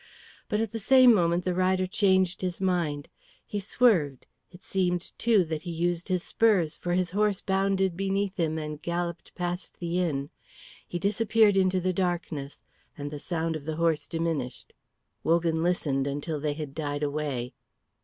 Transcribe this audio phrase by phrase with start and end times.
[0.49, 3.07] But at the same moment the rider changed his mind.
[3.45, 8.35] He swerved; it seemed too that he used his spurs, for his horse bounded beneath
[8.37, 10.31] him and galloped past the inn.
[10.87, 12.61] He disappeared into the darkness,
[12.97, 14.73] and the sound of the horse diminished.
[15.23, 17.53] Wogan listened until they had died away.